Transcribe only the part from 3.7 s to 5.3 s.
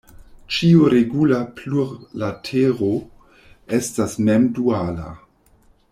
estas mem-duala.